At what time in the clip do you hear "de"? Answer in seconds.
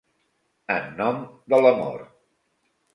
1.55-1.61